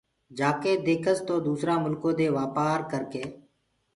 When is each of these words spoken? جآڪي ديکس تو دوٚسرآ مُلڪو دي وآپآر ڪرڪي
جآڪي 0.37 0.71
ديکس 0.85 1.17
تو 1.27 1.35
دوٚسرآ 1.45 1.75
مُلڪو 1.83 2.09
دي 2.17 2.27
وآپآر 2.35 2.79
ڪرڪي 2.91 3.23